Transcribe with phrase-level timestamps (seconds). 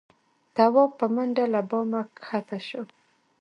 [0.55, 2.81] تواب په منډه له بامه کښه شو.